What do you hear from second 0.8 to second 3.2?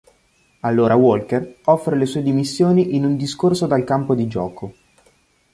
Walker offre le sue dimissioni in un